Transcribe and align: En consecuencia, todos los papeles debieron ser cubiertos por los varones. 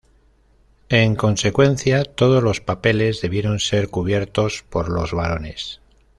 En 0.89 1.15
consecuencia, 1.15 2.03
todos 2.05 2.41
los 2.41 2.59
papeles 2.59 3.21
debieron 3.21 3.59
ser 3.59 3.87
cubiertos 3.89 4.65
por 4.67 4.89
los 4.89 5.11
varones. 5.13 5.79